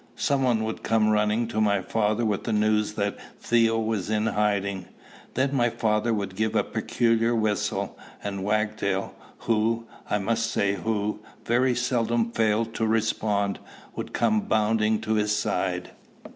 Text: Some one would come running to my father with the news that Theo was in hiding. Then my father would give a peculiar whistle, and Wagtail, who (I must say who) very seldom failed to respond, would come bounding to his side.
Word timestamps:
Some 0.15 0.41
one 0.41 0.63
would 0.63 0.81
come 0.81 1.09
running 1.09 1.47
to 1.49 1.61
my 1.61 1.79
father 1.83 2.25
with 2.25 2.45
the 2.45 2.51
news 2.51 2.93
that 2.93 3.19
Theo 3.39 3.77
was 3.77 4.09
in 4.09 4.25
hiding. 4.25 4.87
Then 5.35 5.55
my 5.55 5.69
father 5.69 6.11
would 6.11 6.35
give 6.35 6.55
a 6.55 6.63
peculiar 6.63 7.35
whistle, 7.35 7.95
and 8.23 8.43
Wagtail, 8.43 9.13
who 9.41 9.85
(I 10.09 10.17
must 10.17 10.49
say 10.49 10.73
who) 10.73 11.19
very 11.45 11.75
seldom 11.75 12.31
failed 12.31 12.73
to 12.73 12.87
respond, 12.87 13.59
would 13.95 14.11
come 14.11 14.41
bounding 14.41 14.99
to 15.01 15.13
his 15.13 15.35
side. 15.37 15.91